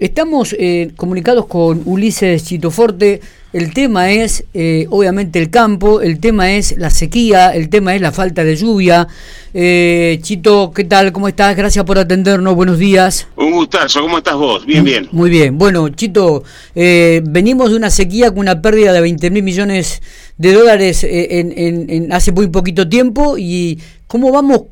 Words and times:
Estamos 0.00 0.56
eh, 0.58 0.92
comunicados 0.96 1.44
con 1.44 1.82
Ulises 1.84 2.42
Chitoforte. 2.42 3.20
El 3.52 3.74
tema 3.74 4.10
es, 4.10 4.44
eh, 4.54 4.86
obviamente, 4.88 5.38
el 5.38 5.50
campo, 5.50 6.00
el 6.00 6.20
tema 6.20 6.52
es 6.52 6.78
la 6.78 6.88
sequía, 6.88 7.54
el 7.54 7.68
tema 7.68 7.94
es 7.94 8.00
la 8.00 8.10
falta 8.10 8.42
de 8.42 8.56
lluvia. 8.56 9.06
Eh, 9.52 10.18
Chito, 10.22 10.72
¿qué 10.74 10.84
tal? 10.84 11.12
¿Cómo 11.12 11.28
estás? 11.28 11.54
Gracias 11.54 11.84
por 11.84 11.98
atendernos. 11.98 12.54
Buenos 12.54 12.78
días. 12.78 13.28
Un 13.36 13.52
gustazo. 13.52 14.00
¿Cómo 14.00 14.16
estás 14.16 14.36
vos? 14.36 14.64
Bien, 14.64 14.84
bien. 14.84 15.06
Muy 15.12 15.28
bien. 15.28 15.58
Bueno, 15.58 15.90
Chito, 15.90 16.44
venimos 16.74 17.68
de 17.68 17.76
una 17.76 17.90
sequía 17.90 18.30
con 18.30 18.38
una 18.38 18.62
pérdida 18.62 18.94
de 18.94 19.02
20 19.02 19.30
mil 19.30 19.42
millones 19.42 20.00
de 20.38 20.54
dólares 20.54 21.04
en, 21.04 21.52
en 21.90 22.10
hace 22.10 22.32
muy 22.32 22.48
poquito 22.48 22.88
tiempo. 22.88 23.36
¿Y 23.36 23.78
cómo 24.06 24.32
vamos 24.32 24.62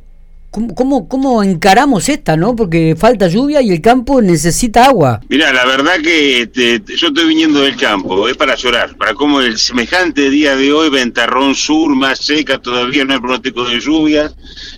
¿Cómo, 0.51 1.09
cómo, 1.09 1.43
encaramos 1.43 2.09
esta, 2.09 2.35
no? 2.35 2.57
Porque 2.57 2.97
falta 2.99 3.29
lluvia 3.29 3.61
y 3.61 3.71
el 3.71 3.83
campo 3.83 4.23
necesita 4.23 4.87
agua. 4.87 5.21
Mira, 5.29 5.53
la 5.53 5.67
verdad 5.67 6.01
que 6.03 6.43
este, 6.43 6.83
yo 6.97 7.09
estoy 7.09 7.29
viniendo 7.29 7.61
del 7.61 7.77
campo, 7.77 8.27
es 8.29 8.37
para 8.37 8.55
llorar, 8.55 8.97
para 8.97 9.13
cómo 9.13 9.43
el 9.43 9.59
semejante 9.59 10.31
día 10.31 10.57
de 10.57 10.73
hoy, 10.73 10.89
ventarrón 10.89 11.55
sur, 11.55 11.95
más 11.95 12.21
seca, 12.21 12.59
todavía 12.59 13.05
no 13.05 13.13
hay 13.13 13.21
pronóstico 13.21 13.65
de 13.65 13.79
lluvia, 13.79 14.33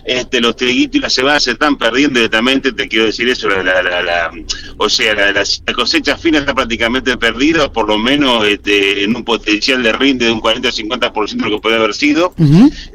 este, 0.05 0.41
los 0.41 0.57
triguitos 0.57 0.97
y 0.97 0.99
las 0.99 1.13
cebadas 1.13 1.43
se 1.43 1.51
están 1.51 1.77
perdiendo 1.77 2.19
directamente, 2.19 2.73
te 2.73 2.89
quiero 2.89 3.05
decir 3.05 3.29
eso, 3.29 3.47
la, 3.47 3.63
la, 3.63 4.31
o 4.77 4.89
sea, 4.89 5.31
la, 5.31 5.43
cosecha 5.73 6.17
fina 6.17 6.39
está 6.39 6.53
prácticamente 6.53 7.15
perdida, 7.15 7.71
por 7.71 7.87
lo 7.87 7.97
menos 7.97 8.45
este, 8.45 9.05
en 9.05 9.15
un 9.15 9.23
potencial 9.23 9.81
de 9.81 9.93
rinde 9.93 10.25
de 10.25 10.31
un 10.33 10.41
40-50% 10.41 11.29
de 11.29 11.49
lo 11.49 11.55
que 11.55 11.61
puede 11.61 11.77
haber 11.77 11.93
sido. 11.93 12.33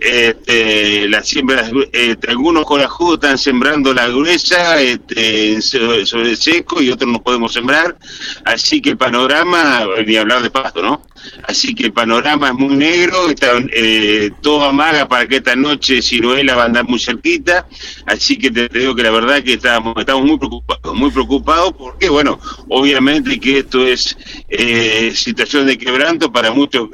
este, 0.01 1.09
las 1.09 1.27
siembras, 1.27 1.71
este, 1.93 2.31
algunos 2.31 2.67
corajudos 2.77 3.15
están 3.15 3.39
sembrando 3.39 3.95
la 3.95 4.07
gruesa 4.09 4.79
este, 4.83 5.63
sobre 5.63 6.31
el 6.31 6.37
seco 6.37 6.83
y 6.83 6.91
otros 6.91 7.11
no 7.11 7.23
podemos 7.23 7.55
sembrar, 7.55 7.97
así 8.45 8.83
que 8.83 8.91
el 8.91 8.99
panorama, 8.99 9.87
ni 10.07 10.17
hablar 10.17 10.43
de 10.43 10.51
pasto, 10.51 10.83
¿no? 10.83 11.03
Así 11.49 11.75
que 11.75 11.85
el 11.85 11.93
panorama 11.93 12.49
es 12.49 12.55
muy 12.55 12.77
negro, 12.77 13.31
está 13.31 13.53
eh, 13.73 14.31
todo 14.43 14.65
amaga 14.65 15.09
para 15.09 15.27
que 15.27 15.37
esta 15.37 15.57
noche 15.57 16.03
Ciruela 16.03 16.55
va 16.55 16.65
a 16.65 16.67
andar 16.67 16.85
muy 16.85 16.99
cerquita, 16.99 17.67
así 18.05 18.37
que 18.37 18.51
te, 18.51 18.69
digo 18.69 18.95
que 18.95 19.03
la 19.03 19.11
verdad 19.11 19.43
que 19.43 19.55
estamos, 19.55 19.95
muy 20.23 20.37
preocupados, 20.37 20.95
muy 20.95 21.11
preocupados 21.11 21.73
porque, 21.79 22.11
bueno, 22.11 22.39
obviamente 22.69 23.41
que 23.41 23.61
esto 23.61 23.87
es 23.87 24.19
eh, 24.51 25.13
situación 25.15 25.67
de 25.67 25.79
quebranto 25.79 26.31
para 26.31 26.51
muchos 26.51 26.91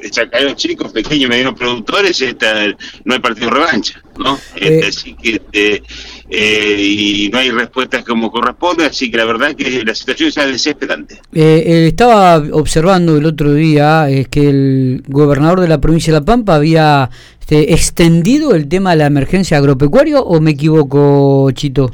chicos, 0.55 0.93
pequeños 0.93 1.25
y 1.25 1.27
medianos 1.27 1.55
productores, 1.55 2.21
esta, 2.21 2.67
no 3.03 3.13
hay 3.13 3.19
partido 3.19 3.49
revancha, 3.49 4.01
¿no? 4.17 4.35
Eh, 4.55 4.79
este, 4.81 4.87
así 4.87 5.13
que 5.15 5.35
este, 5.35 5.83
eh, 6.29 6.77
y 6.79 7.29
no 7.29 7.39
hay 7.39 7.51
respuestas 7.51 8.03
como 8.03 8.31
corresponde, 8.31 8.85
así 8.85 9.09
que 9.11 9.17
la 9.17 9.25
verdad 9.25 9.55
que 9.55 9.83
la 9.83 9.95
situación 9.95 10.29
es 10.29 10.35
desesperante. 10.35 11.21
Eh, 11.33 11.85
estaba 11.87 12.37
observando 12.51 13.17
el 13.17 13.25
otro 13.25 13.53
día 13.53 14.09
es 14.09 14.27
que 14.27 14.49
el 14.49 15.03
gobernador 15.07 15.61
de 15.61 15.67
la 15.67 15.81
provincia 15.81 16.13
de 16.13 16.19
La 16.19 16.25
Pampa 16.25 16.55
había 16.55 17.09
este, 17.39 17.73
extendido 17.73 18.55
el 18.55 18.67
tema 18.67 18.91
de 18.91 18.97
la 18.97 19.05
emergencia 19.05 19.57
agropecuaria 19.57 20.19
o 20.19 20.39
me 20.39 20.51
equivoco, 20.51 21.51
Chito? 21.51 21.91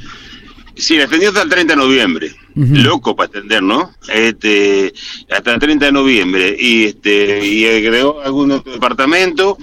Sí, 0.75 0.95
la 0.95 1.03
extendió 1.03 1.29
hasta 1.29 1.41
el 1.41 1.49
30 1.49 1.73
de 1.73 1.77
noviembre. 1.77 2.35
Loco 2.55 3.15
para 3.15 3.29
atender, 3.29 3.61
¿no? 3.63 3.91
Este, 4.13 4.93
hasta 5.29 5.53
el 5.53 5.59
30 5.59 5.85
de 5.87 5.91
noviembre. 5.91 6.55
Y 6.59 6.85
este 6.85 7.45
y 7.45 7.65
agregó 7.65 8.21
algún 8.21 8.51
otro 8.51 8.73
departamento. 8.73 9.57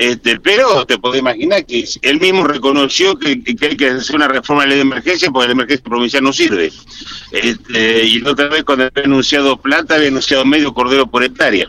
Este, 0.00 0.40
pero 0.40 0.86
te 0.86 0.96
podés 0.96 1.20
imaginar 1.20 1.66
que 1.66 1.86
él 2.00 2.20
mismo 2.20 2.44
reconoció 2.44 3.18
que, 3.18 3.42
hay 3.60 3.76
que 3.76 3.86
hacer 3.86 4.16
una 4.16 4.28
reforma 4.28 4.62
de 4.62 4.68
la 4.68 4.70
ley 4.70 4.78
de 4.78 4.88
emergencia 4.88 5.30
porque 5.30 5.48
la 5.48 5.52
emergencia 5.52 5.84
provincial 5.84 6.24
no 6.24 6.32
sirve. 6.32 6.72
Este, 7.32 8.06
y 8.06 8.26
otra 8.26 8.48
vez 8.48 8.64
cuando 8.64 8.86
había 8.86 9.04
anunciado 9.04 9.58
plata, 9.58 9.96
había 9.96 10.08
anunciado 10.08 10.46
medio 10.46 10.72
cordero 10.72 11.06
por 11.06 11.22
hectárea. 11.22 11.68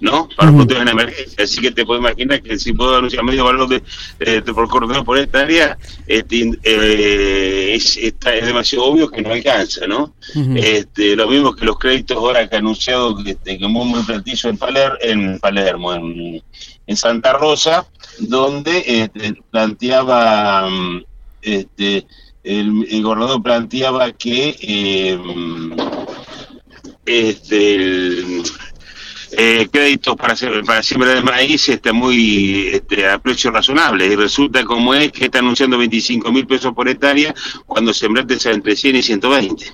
¿No? 0.00 0.28
Para 0.36 0.50
uh 0.50 0.62
en 0.62 0.88
emergencia. 0.88 1.44
Así 1.44 1.60
que 1.60 1.70
te 1.70 1.84
puedo 1.84 2.00
imaginar 2.00 2.42
que 2.42 2.58
si 2.58 2.72
puedo 2.72 2.96
anunciar 2.96 3.24
medio 3.24 3.44
valor 3.44 3.68
de, 3.68 4.42
por 4.52 4.68
cordón 4.68 5.04
por 5.04 5.18
esta 5.18 5.40
área, 5.40 5.78
este, 6.06 6.52
eh, 6.62 7.74
es, 7.74 7.96
es 7.96 8.46
demasiado 8.46 8.86
obvio 8.86 9.08
que 9.08 9.22
no 9.22 9.32
alcanza, 9.32 9.86
¿no? 9.86 10.14
este, 10.56 11.16
lo 11.16 11.28
mismo 11.28 11.54
que 11.54 11.64
los 11.64 11.78
créditos 11.78 12.16
ahora 12.16 12.48
que 12.48 12.56
ha 12.56 12.58
anunciado 12.58 13.18
este, 13.24 13.58
que 13.58 13.68
muy, 13.68 13.86
muy 13.86 14.02
plantillo 14.02 14.50
en, 14.50 14.58
Paler, 14.58 14.98
en 15.00 15.38
Palermo, 15.38 15.94
en, 15.94 16.42
en 16.86 16.96
Santa 16.96 17.32
Rosa, 17.34 17.86
donde 18.18 18.82
este, 18.86 19.34
planteaba 19.50 20.68
este, 21.42 22.06
el, 22.42 22.86
el, 22.90 23.02
gobernador 23.02 23.42
planteaba 23.42 24.12
que 24.12 24.56
eh, 24.60 25.18
este, 27.06 27.74
el, 27.74 28.42
eh, 29.36 29.68
créditos 29.70 30.16
para, 30.16 30.34
para 30.64 30.82
siembra 30.82 31.14
de 31.14 31.22
maíz 31.22 31.68
está 31.68 31.92
muy 31.92 32.68
este, 32.72 33.06
a 33.06 33.18
precio 33.18 33.50
razonable 33.50 34.06
y 34.06 34.16
resulta 34.16 34.64
como 34.64 34.94
es 34.94 35.12
que 35.12 35.26
está 35.26 35.38
anunciando 35.38 35.78
25 35.78 36.30
mil 36.32 36.46
pesos 36.46 36.72
por 36.74 36.88
hectárea 36.88 37.34
cuando 37.66 37.92
sembraste 37.92 38.50
entre 38.50 38.76
100 38.76 38.96
y 38.96 39.02
120. 39.02 39.64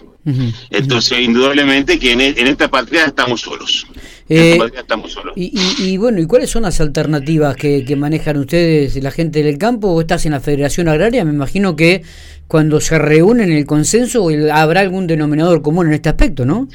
Entonces, 0.71 1.19
indudablemente 1.19 1.99
que 1.99 2.13
en, 2.13 2.21
esta 2.21 2.69
patria 2.69 3.07
estamos 3.07 3.41
solos. 3.41 3.87
Eh, 4.29 4.59
estamos 4.77 5.13
solos. 5.13 5.33
Y, 5.35 5.97
bueno, 5.97 6.21
¿y 6.21 6.27
cuáles 6.27 6.51
son 6.51 6.63
las 6.63 6.81
alternativas 6.81 7.57
que, 7.57 7.85
que 7.85 7.97
manejan 7.97 8.37
ustedes, 8.37 9.03
la 9.03 9.11
gente 9.11 9.43
del 9.43 9.59
campo? 9.59 9.89
¿O 9.89 10.01
estás 10.01 10.27
en 10.27 10.33
la 10.33 10.41
Federación 10.41 10.89
Agraria? 10.89 11.25
Me 11.25 11.33
imagino 11.33 11.75
que 11.75 12.03
cuando 12.47 12.81
se 12.81 12.99
reúnen 12.99 13.51
el 13.51 13.65
consenso 13.65 14.29
habrá 14.53 14.81
algún 14.81 15.07
denominador 15.07 15.63
común 15.63 15.87
en 15.87 15.95
este 15.95 16.09
aspecto, 16.09 16.45
¿no? 16.45 16.69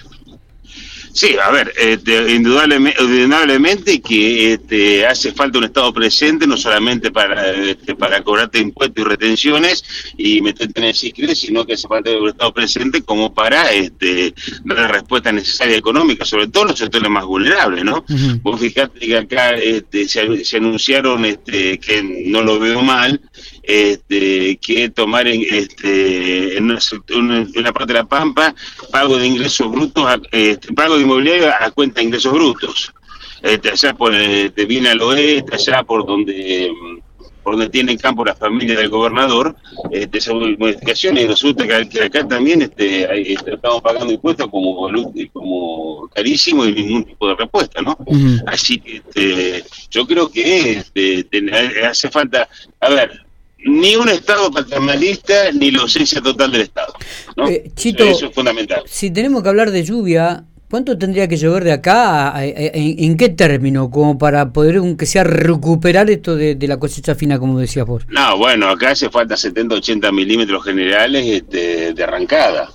Sí, 1.16 1.38
a 1.42 1.50
ver, 1.50 1.72
este, 1.78 2.34
indudablemente, 2.34 4.02
que 4.02 4.56
este, 4.56 5.08
hace 5.08 5.32
falta 5.32 5.60
un 5.60 5.64
Estado 5.64 5.94
presente, 5.94 6.46
no 6.46 6.58
solamente 6.58 7.10
para, 7.10 7.52
este, 7.54 7.96
para 7.96 8.22
cobrarte 8.22 8.60
impuestos 8.60 9.02
y 9.02 9.08
retenciones 9.08 9.86
y 10.18 10.42
meterte 10.42 10.82
en 10.82 10.88
el 10.88 10.94
CISCRE, 10.94 11.34
sino 11.34 11.66
que 11.66 11.76
hace 11.76 11.88
falta 11.88 12.12
un 12.12 12.28
Estado 12.28 12.54
presente 12.54 13.02
como 13.04 13.34
para 13.34 13.72
este, 13.72 14.34
dar 14.66 14.78
la 14.78 14.88
respuesta 14.90 15.32
necesaria 15.32 15.78
económica, 15.78 16.26
sobre 16.26 16.48
todo 16.48 16.64
en 16.64 16.70
los 16.72 16.80
sectores 16.80 17.10
más 17.10 17.24
vulnerables, 17.24 17.86
¿no? 17.86 18.04
Vos 18.42 18.60
fijate 18.60 19.00
que 19.00 19.18
acá 19.18 19.52
este, 19.52 20.10
se, 20.10 20.58
anunciaron, 20.58 21.24
este, 21.24 21.80
que 21.80 22.04
no 22.26 22.42
lo 22.42 22.60
veo 22.60 22.82
mal, 22.82 23.22
este, 23.68 24.58
que 24.58 24.90
tomar 24.90 25.28
en, 25.28 25.42
este, 25.50 26.58
en 26.58 26.66
una, 26.66 27.74
parte 27.74 27.94
de 27.94 28.00
la 28.00 28.06
Pampa 28.06 28.54
pago 28.92 29.18
de 29.18 29.28
ingresos 29.28 29.72
brutos, 29.72 30.20
este, 30.32 30.74
pago 30.74 30.96
de 30.96 31.04
inmobiliario 31.04 31.52
a 31.60 31.72
cuenta 31.72 32.00
de 32.00 32.08
ingresos 32.08 32.34
brutos. 32.34 32.94
Este, 33.42 33.72
allá 33.72 33.94
por 33.94 34.16
este, 34.16 34.66
viene 34.66 34.90
al 34.90 35.02
oeste, 35.02 35.56
allá 35.56 35.84
por 35.84 36.06
donde 36.06 36.72
por 37.46 37.54
donde 37.54 37.70
tiene 37.70 37.96
campo 37.96 38.26
la 38.26 38.34
familia 38.34 38.76
del 38.76 38.90
gobernador, 38.90 39.56
este, 39.92 40.18
esa 40.18 40.34
modificación 40.34 41.16
y 41.16 41.28
resulta 41.28 41.68
que, 41.68 42.04
acá 42.04 42.28
también 42.28 42.64
este, 42.64 43.04
este, 43.34 43.54
estamos 43.54 43.84
pagando 43.84 44.12
impuestos 44.12 44.50
como, 44.50 44.90
como 45.32 46.10
carísimo 46.10 46.66
y 46.66 46.74
ningún 46.74 47.04
tipo 47.04 47.28
de 47.28 47.36
respuesta, 47.36 47.84
¿no? 47.84 47.96
Así 48.48 48.80
que 48.80 48.96
este, 48.96 49.64
yo 49.92 50.08
creo 50.08 50.28
que 50.32 50.72
este, 50.72 51.28
hace 51.86 52.10
falta, 52.10 52.50
a 52.80 52.90
ver, 52.90 53.25
ni 53.66 53.96
un 53.96 54.10
Estado 54.10 54.52
paternalista 54.52 55.52
ni 55.52 55.72
la 55.72 55.82
ausencia 55.82 56.22
total 56.22 56.52
del 56.52 56.62
Estado. 56.62 56.94
Eh, 57.50 57.72
Chito, 57.76 58.04
Eso 58.04 58.28
es 58.28 58.36
fundamental. 58.36 58.84
Si 58.86 59.12
tenemos 59.12 59.44
que 59.44 59.50
hablar 59.50 59.72
de 59.72 59.84
lluvia, 59.84 60.46
¿cuánto 60.70 60.98
tendría 60.98 61.28
que 61.28 61.38
llover 61.38 61.64
de 61.64 61.74
acá? 61.74 62.34
¿En, 62.38 63.18
qué 63.18 63.30
término? 63.30 63.90
Como 63.90 64.18
para 64.18 64.54
poder, 64.54 64.78
aunque 64.78 65.06
sea, 65.06 65.24
recuperar 65.24 66.10
esto 66.10 66.36
de, 66.36 66.58
la 66.62 66.78
cosecha 66.78 67.16
fina, 67.16 67.40
como 67.40 67.60
decías 67.60 67.88
vos. 67.88 68.04
No, 68.08 68.38
bueno, 68.38 68.70
acá 68.70 68.92
hace 68.92 69.10
falta 69.10 69.36
70, 69.36 69.76
80 69.76 70.12
milímetros 70.12 70.64
generales 70.64 71.26
este, 71.26 71.94
de 71.94 72.04
arrancada 72.04 72.70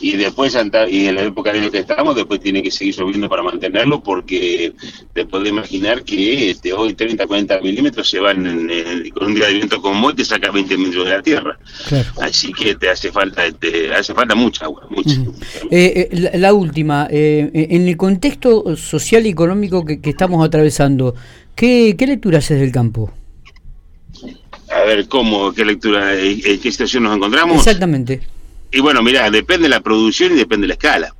y 0.00 0.16
después 0.16 0.56
y 0.90 1.06
en 1.06 1.14
la 1.14 1.22
época 1.22 1.50
en 1.50 1.64
la 1.64 1.70
que 1.70 1.78
estamos 1.78 2.14
después 2.14 2.40
tiene 2.40 2.62
que 2.62 2.70
seguir 2.70 2.94
subiendo 2.94 3.28
para 3.28 3.42
mantenerlo 3.42 4.02
porque 4.02 4.72
te 5.12 5.26
puedes 5.26 5.48
imaginar 5.48 6.02
que 6.04 6.50
este, 6.50 6.72
hoy 6.72 6.94
30 6.94 7.26
40 7.26 7.60
milímetros 7.60 8.08
se 8.08 8.20
van 8.20 8.68
con 9.14 9.28
un 9.28 9.34
día 9.34 9.46
de 9.46 9.54
viento 9.54 9.80
como 9.80 10.08
hoy 10.08 10.14
te 10.14 10.24
saca 10.24 10.50
20 10.50 10.76
metros 10.78 11.04
de 11.04 11.10
la 11.10 11.22
tierra. 11.22 11.58
Así 12.20 12.52
que 12.52 12.74
te 12.74 12.90
hace 12.90 13.10
falta 13.10 13.50
te 13.52 13.94
hace 13.94 14.14
falta 14.14 14.34
mucha 14.34 14.64
agua 14.64 14.86
mucha. 14.90 15.20
Eh, 15.70 16.08
eh, 16.10 16.38
la, 16.38 16.52
última 16.52 17.08
eh, 17.10 17.50
en 17.52 17.88
el 17.88 17.96
contexto 17.96 18.76
social 18.76 19.26
y 19.26 19.30
económico 19.30 19.84
que, 19.84 20.00
estamos 20.04 20.44
atravesando 20.44 21.14
¿qué, 21.54 21.94
qué 21.98 22.06
lectura 22.06 22.38
haces 22.38 22.60
del 22.60 22.72
campo? 22.72 23.12
a 24.72 24.80
ver 24.84 25.06
cómo 25.08 25.52
qué 25.52 25.64
lectura 25.64 26.18
en 26.18 26.40
qué 26.40 26.70
situación 26.70 27.04
nos 27.04 27.16
encontramos 27.16 27.58
exactamente 27.58 28.20
y 28.70 28.80
bueno, 28.80 29.02
mira, 29.02 29.30
depende 29.30 29.64
de 29.64 29.70
la 29.70 29.80
producción 29.80 30.32
y 30.32 30.36
depende 30.36 30.64
de 30.64 30.68
la 30.68 30.74
escala, 30.74 31.14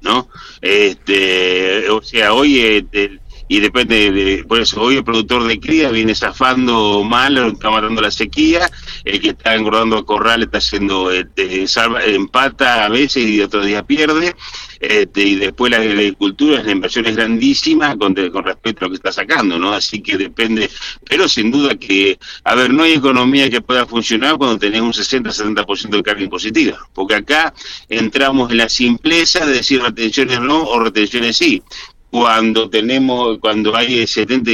¿no? 0.00 0.28
Este, 0.60 1.88
o 1.90 2.02
sea, 2.02 2.32
hoy 2.32 2.60
este, 2.60 3.20
y 3.48 3.60
depende 3.60 4.10
de, 4.10 4.44
por 4.44 4.60
eso 4.60 4.80
hoy 4.80 4.96
el 4.96 5.04
productor 5.04 5.44
de 5.44 5.60
cría 5.60 5.90
viene 5.90 6.14
zafando 6.14 7.04
mal, 7.04 7.36
está 7.36 7.70
matando 7.70 8.00
la 8.00 8.10
sequía, 8.10 8.70
el 9.04 9.20
que 9.20 9.30
está 9.30 9.54
engordando 9.54 10.04
corral 10.06 10.42
está 10.42 10.58
haciendo, 10.58 11.10
este, 11.10 11.66
empata 12.06 12.84
a 12.84 12.88
veces 12.88 13.28
y 13.28 13.40
otros 13.40 13.66
días 13.66 13.82
pierde, 13.84 14.34
este, 14.80 15.22
y 15.22 15.34
después 15.36 15.70
la, 15.70 15.78
agricultura 15.78 16.62
la 16.62 16.72
inversión 16.72 17.06
es 17.06 17.16
grandísima 17.16 17.96
con, 17.96 18.14
con 18.14 18.44
respecto 18.44 18.84
a 18.84 18.88
lo 18.88 18.90
que 18.92 18.96
está 18.96 19.12
sacando, 19.12 19.58
¿no? 19.58 19.72
Así 19.72 20.00
que 20.00 20.16
depende, 20.16 20.70
pero 21.08 21.28
sin 21.28 21.50
duda 21.50 21.74
que, 21.76 22.18
a 22.44 22.54
ver, 22.54 22.72
no 22.72 22.82
hay 22.82 22.92
economía 22.92 23.50
que 23.50 23.60
pueda 23.60 23.86
funcionar 23.86 24.36
cuando 24.36 24.58
tenés 24.58 24.80
un 24.80 24.92
60-70% 24.92 25.90
de 25.90 26.02
carga 26.02 26.22
impositiva, 26.22 26.78
porque 26.94 27.14
acá 27.14 27.52
entramos 27.88 28.50
en 28.50 28.58
la 28.58 28.68
simpleza 28.68 29.44
de 29.44 29.54
decir 29.54 29.82
retenciones 29.82 30.40
no 30.40 30.62
o 30.62 30.80
retenciones 30.80 31.36
sí 31.36 31.62
cuando 32.14 32.70
tenemos 32.70 33.38
cuando 33.40 33.74
hay 33.74 34.06
70 34.06 34.48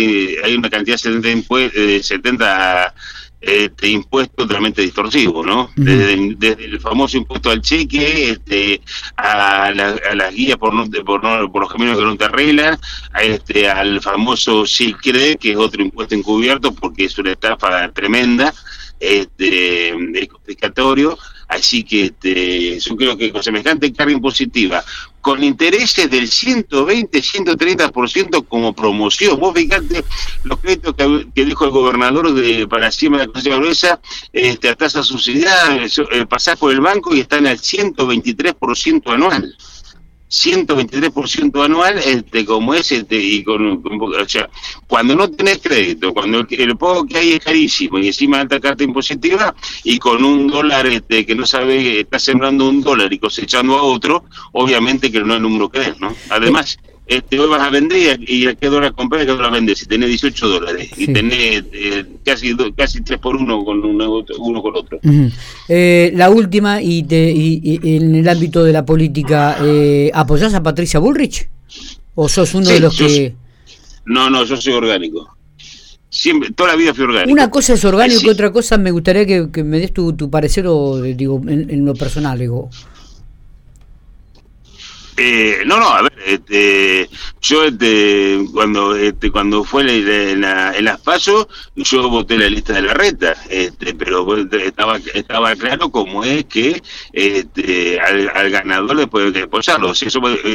hay 0.45 0.55
una 0.55 0.71
cantidad 0.71 0.95
de 0.95 0.99
70 0.99 2.03
70 2.03 2.95
este, 3.39 3.89
impuesto 3.89 4.47
totalmente 4.47 4.81
distorsivo, 4.81 5.45
¿no? 5.45 5.71
desde, 5.77 6.65
el 6.65 6.81
famoso 6.81 7.19
impuesto 7.19 7.51
al 7.51 7.61
cheque, 7.61 8.31
este, 8.31 8.81
a, 9.15 9.71
las 9.73 10.35
guías 10.35 10.57
por, 10.57 10.73
por, 11.05 11.21
por, 11.53 11.61
los 11.61 11.71
caminos 11.71 11.99
que 11.99 12.05
no 12.05 12.17
te 12.17 12.25
arreglan, 12.25 12.79
a 13.13 13.23
este, 13.23 13.69
al 13.69 14.01
famoso 14.01 14.65
SICRE, 14.65 15.37
que 15.37 15.53
es 15.53 15.57
otro 15.59 15.83
impuesto 15.83 16.15
encubierto 16.15 16.73
porque 16.73 17.05
es 17.05 17.19
una 17.19 17.33
estafa 17.33 17.91
tremenda, 17.93 18.55
este, 18.99 20.29
confiscatorio, 20.31 21.19
así 21.49 21.83
que 21.83 22.05
este, 22.07 22.79
yo 22.79 22.97
creo 22.97 23.17
que 23.19 23.33
con 23.33 23.43
semejante 23.43 23.93
carga 23.93 24.13
impositiva, 24.13 24.83
con 25.21 25.43
intereses 25.45 26.11
del 26.11 26.29
120, 26.29 27.19
130% 27.19 28.47
como 28.49 28.73
promoción. 28.75 29.39
Vos 29.39 29.55
fijate 29.55 30.05
los 30.45 30.59
créditos 30.61 30.95
que, 30.95 31.45
dijo 31.45 31.65
el 31.65 31.71
gobernador 31.71 32.33
de 32.33 32.67
para 32.67 32.87
encima 32.87 33.19
de 33.19 33.27
la 33.27 33.33
Consejo 33.33 33.57
Gruesa, 33.57 34.01
este, 34.33 34.69
a 34.69 34.75
tasa 34.75 35.03
subsidiada, 35.03 35.79
pasar 36.29 36.57
por 36.57 36.73
el 36.73 36.81
banco 36.81 37.15
y 37.15 37.21
están 37.21 37.47
al 37.47 37.59
123% 37.59 39.13
anual. 39.13 39.57
123% 40.31 41.65
anual 41.65 41.99
este 41.99 42.45
como 42.45 42.73
es 42.75 42.93
este 42.93 43.17
y 43.17 43.43
con, 43.43 43.83
o 43.85 44.29
sea 44.29 44.49
cuando 44.87 45.17
no 45.17 45.29
tenés 45.29 45.59
crédito 45.59 46.15
cuando 46.15 46.47
el, 46.49 46.77
poco 46.77 47.05
que 47.05 47.19
hay 47.19 47.33
es 47.33 47.41
carísimo 47.41 47.99
y 47.99 48.07
encima 48.07 48.41
alta 48.41 48.61
carta 48.61 48.85
impositiva 48.85 49.55
y 49.83 49.99
con 49.99 50.25
un 50.25 50.47
dólar 50.47 50.87
este 50.87 51.27
que 51.27 51.35
no 51.35 51.45
sabe 51.45 52.01
está 52.01 52.21
sembrando 52.21 52.69
un 52.69 52.81
dólar 52.81 53.13
y 53.13 53.19
cosechando 53.19 53.77
a 53.77 53.83
otro 53.83 54.25
obviamente 54.53 55.11
que 55.11 55.21
no 55.21 55.33
es 55.33 55.37
el 55.39 55.43
número 55.43 55.69
que 55.69 55.81
es 55.81 56.01
no 56.01 56.15
además 56.29 56.79
este, 57.11 57.41
hoy 57.41 57.49
vas 57.49 57.61
a 57.61 57.71
vender 57.71 58.21
y 58.31 58.47
a 58.47 58.55
qué 58.55 58.69
dólar 58.69 58.95
comprar 58.95 59.21
y 59.21 59.25
a 59.25 59.27
qué 59.27 59.33
dólar 59.33 59.51
vender. 59.51 59.77
Si 59.77 59.85
tenés 59.87 60.09
18 60.11 60.49
dólares 60.49 60.91
y 60.97 61.13
tenés 61.13 61.65
eh, 61.73 62.05
casi 62.25 62.57
casi 62.77 63.01
3 63.01 63.19
por 63.19 63.35
1 63.35 63.65
con 63.65 63.85
uno, 63.85 64.23
uno 64.39 64.63
con 64.63 64.77
otro. 64.77 65.01
eh, 65.69 66.13
la 66.15 66.31
última, 66.31 66.81
y, 66.81 67.05
y, 67.11 67.97
en 67.97 68.15
el 68.15 68.29
ámbito 68.29 68.63
de 68.63 68.73
la 68.73 68.87
política, 68.87 69.59
eh, 69.61 70.13
¿apoyás 70.15 70.55
a 70.55 70.63
Patricia 70.63 71.01
Bullrich? 71.01 71.49
¿O 72.15 72.29
sos 72.29 72.55
uno 72.55 72.71
de 72.71 72.79
los 72.79 72.97
que.? 72.97 73.35
No, 74.07 74.31
no, 74.31 74.45
yo 74.45 74.57
soy 74.57 74.75
orgánico. 74.75 75.37
Siempre, 76.09 76.53
toda 76.53 76.71
la 76.71 76.77
vida 76.77 76.95
fui 76.95 77.03
orgánico. 77.05 77.33
Una 77.33 77.51
cosa 77.51 77.75
es 77.75 77.85
orgánico 77.85 78.23
y 78.25 78.29
otra 78.29 78.53
cosa 78.53 78.79
me 78.79 78.93
gustaría 78.93 79.27
que, 79.27 79.65
me 79.65 79.81
des 79.81 79.93
tu, 79.93 80.13
tu 80.13 80.31
parecer 80.31 80.65
o 80.69 81.03
digo 81.03 81.43
en, 81.49 81.71
en 81.71 81.85
lo 81.85 81.95
personal, 81.95 82.39
digo. 82.39 82.71
Eh, 85.23 85.65
no, 85.67 85.79
no, 85.79 85.87
a 85.91 86.01
ver, 86.01 86.15
este, 86.25 87.07
yo 87.43 87.65
este, 87.65 88.43
cuando 88.55 88.97
este, 88.97 89.31
cuando 89.31 89.65
fue 89.65 89.83
en, 89.83 90.41
las 90.41 91.01
pasos, 91.03 91.47
yo 91.77 92.09
voté 92.09 92.39
la 92.39 92.49
lista 92.49 92.73
de 92.73 92.81
la 92.81 92.95
reta, 92.95 93.35
este, 93.51 93.93
pero 93.93 94.27
estaba 94.51 94.97
estaba 95.13 95.55
claro 95.57 95.91
cómo 95.91 96.25
es 96.25 96.47
que 96.47 96.83
este, 97.13 98.01
al, 98.01 98.49
ganador 98.49 98.97
después 98.97 99.31
de 99.35 99.43
apoyarlo. 99.43 99.93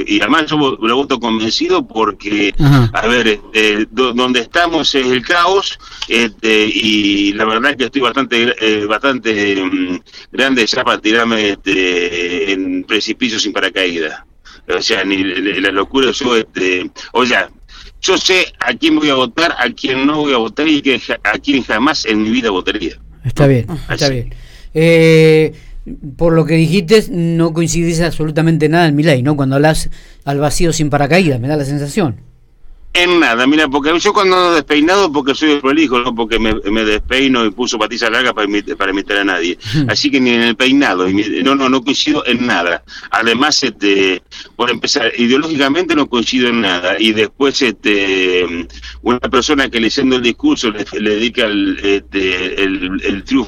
y 0.08 0.20
además 0.20 0.48
yo 0.48 0.58
lo 0.82 0.96
voto 0.96 1.20
convencido 1.20 1.88
porque, 1.88 2.56
a 2.92 3.06
ver, 3.06 3.40
este, 3.54 3.88
donde 3.92 4.40
estamos 4.40 4.96
es 4.96 5.06
el 5.06 5.22
caos 5.22 5.78
este, 6.08 6.66
y 6.74 7.34
la 7.34 7.46
verdad 7.46 7.70
es 7.70 7.78
que 7.78 7.84
estoy 7.86 8.02
bastante 8.02 8.56
eh, 8.60 8.86
bastante 8.88 9.64
mm, 9.64 10.00
grande 10.32 10.66
ya 10.66 10.84
para 10.84 11.00
tirarme 11.00 11.50
este, 11.50 12.52
en 12.52 12.84
precipicio 12.84 13.40
sin 13.40 13.54
paracaídas 13.54 14.24
o 14.68 14.82
sea, 14.82 15.04
ni 15.04 15.24
la 15.24 15.72
locura, 15.72 16.12
yo, 16.12 16.36
este, 16.36 16.90
o 17.14 17.26
sea, 17.26 17.50
yo 18.02 18.18
sé 18.18 18.54
a 18.60 18.74
quién 18.74 18.96
voy 18.96 19.10
a 19.10 19.16
votar, 19.16 19.56
a 19.58 19.70
quién 19.72 20.06
no 20.06 20.18
voy 20.18 20.34
a 20.34 20.38
votar 20.38 20.68
y 20.68 20.82
que, 20.82 21.02
a 21.24 21.38
quién 21.40 21.64
jamás 21.64 22.06
en 22.06 22.24
mi 22.24 22.30
vida 22.30 22.52
votaría. 22.52 23.00
Está 23.24 23.48
bien, 23.48 23.68
está 23.90 24.10
bien. 24.10 24.34
Eh, 24.74 25.54
por 26.18 26.34
lo 26.34 26.46
que 26.46 26.56
dijiste, 26.56 27.06
no 27.10 27.54
coincidís 27.54 28.02
absolutamente 28.02 28.70
nada 28.70 28.88
en 28.88 28.96
mi 28.96 29.04
ley, 29.04 29.24
¿no? 29.24 29.36
Cuando 29.36 29.56
hablas 29.56 29.90
al 30.24 30.40
vacío 30.40 30.74
sin 30.74 30.90
paracaídas, 30.90 31.40
me 31.40 31.48
da 31.48 31.58
la 31.58 31.66
sensación. 31.66 32.22
En 32.98 33.20
nada, 33.20 33.46
mira, 33.46 33.68
porque 33.68 34.00
yo 34.00 34.14
cuando 34.14 34.38
ando 34.38 34.54
despeinado, 34.54 35.12
porque 35.12 35.36
soy 35.36 35.52
el 35.52 35.60
prolijo, 35.60 36.00
no 36.00 36.16
porque 36.16 36.40
me, 36.40 36.86
despeino 36.86 37.46
y 37.46 37.52
puso 37.52 37.78
patitas 37.78 38.10
largas 38.10 38.32
para, 38.32 38.48
para 38.78 38.92
imitar 38.92 39.18
a 39.18 39.26
nadie. 39.26 39.58
Así 39.90 40.10
que 40.10 40.22
ni 40.22 40.30
en 40.30 40.44
el 40.44 40.56
peinado, 40.56 41.06
no, 41.44 41.56
no, 41.56 41.68
no 41.68 41.84
coincido 41.84 42.26
en 42.26 42.48
nada. 42.48 42.86
Además, 43.12 43.62
este, 43.64 44.24
por 44.56 44.72
empezar, 44.72 45.12
ideológicamente 45.18 45.94
no 45.94 46.08
coincido 46.08 46.48
en 46.48 46.62
nada. 46.62 46.96
Y 46.98 47.12
después, 47.12 47.62
este, 47.62 48.66
una 49.02 49.20
persona 49.20 49.70
que 49.70 49.82
leyendo 49.82 50.16
el 50.16 50.22
discurso 50.22 50.72
le, 50.72 50.86
dedica 50.94 51.48
el, 51.48 51.78
este, 51.84 52.64
el, 52.64 52.85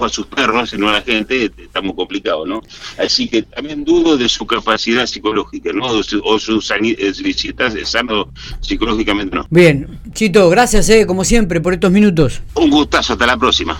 a 0.05 0.09
sus 0.09 0.27
perros, 0.27 0.73
no 0.77 0.89
a 0.89 0.93
la 0.93 1.01
gente, 1.01 1.45
este, 1.45 1.63
está 1.63 1.81
muy 1.81 1.95
complicado, 1.95 2.45
¿no? 2.45 2.61
Así 2.97 3.27
que 3.27 3.43
también 3.43 3.83
dudo 3.83 4.17
de 4.17 4.29
su 4.29 4.45
capacidad 4.45 5.05
psicológica, 5.05 5.71
¿no? 5.73 5.85
O 5.85 6.03
su, 6.03 6.21
o 6.23 6.39
su 6.39 6.61
si 6.61 7.47
está 7.49 7.71
sano 7.85 8.29
psicológicamente 8.61 9.37
Bien, 9.49 9.99
Chito, 10.13 10.49
gracias, 10.49 10.89
eh, 10.89 11.05
como 11.05 11.23
siempre, 11.23 11.61
por 11.61 11.73
estos 11.73 11.91
minutos. 11.91 12.41
Un 12.53 12.69
gustazo, 12.69 13.13
hasta 13.13 13.25
la 13.25 13.37
próxima. 13.37 13.75